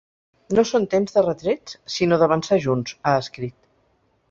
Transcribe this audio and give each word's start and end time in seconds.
No 0.59 0.63
són 0.69 0.87
temps 0.93 1.13
de 1.17 1.23
retrets, 1.25 1.77
sinó 1.97 2.19
d’avançar 2.23 2.59
junts, 2.67 2.99
ha 3.11 3.17
escrit. 3.27 3.57